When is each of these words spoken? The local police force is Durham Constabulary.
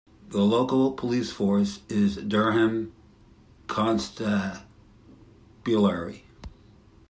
The 0.29 0.41
local 0.41 0.93
police 0.93 1.31
force 1.31 1.81
is 1.87 2.15
Durham 2.17 2.91
Constabulary. 3.67 6.25